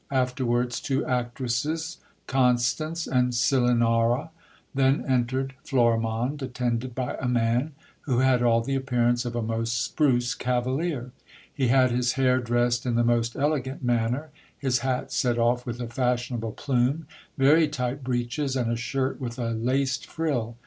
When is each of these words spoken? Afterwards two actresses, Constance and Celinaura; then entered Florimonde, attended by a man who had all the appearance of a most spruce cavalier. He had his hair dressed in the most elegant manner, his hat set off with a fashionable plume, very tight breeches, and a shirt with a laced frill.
Afterwards 0.09 0.81
two 0.81 1.05
actresses, 1.05 1.97
Constance 2.25 3.05
and 3.05 3.33
Celinaura; 3.33 4.31
then 4.73 5.05
entered 5.07 5.53
Florimonde, 5.63 6.41
attended 6.41 6.95
by 6.95 7.13
a 7.21 7.27
man 7.27 7.73
who 8.07 8.17
had 8.17 8.41
all 8.41 8.61
the 8.61 8.73
appearance 8.73 9.25
of 9.25 9.35
a 9.35 9.43
most 9.43 9.79
spruce 9.79 10.33
cavalier. 10.33 11.11
He 11.53 11.67
had 11.67 11.91
his 11.91 12.13
hair 12.13 12.39
dressed 12.39 12.87
in 12.87 12.95
the 12.95 13.03
most 13.03 13.35
elegant 13.35 13.83
manner, 13.83 14.31
his 14.57 14.79
hat 14.79 15.11
set 15.11 15.37
off 15.37 15.67
with 15.67 15.79
a 15.79 15.87
fashionable 15.87 16.53
plume, 16.53 17.05
very 17.37 17.67
tight 17.67 18.03
breeches, 18.03 18.55
and 18.55 18.71
a 18.71 18.75
shirt 18.75 19.21
with 19.21 19.37
a 19.37 19.51
laced 19.51 20.07
frill. 20.07 20.57